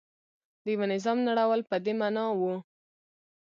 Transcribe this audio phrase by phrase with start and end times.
[0.63, 2.41] د یوه نظام نړول په دې معنا و.